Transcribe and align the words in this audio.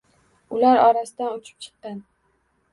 Ular 0.57 0.79
orasidan 0.87 1.37
uchib 1.37 1.63
chiqqan 1.67 2.03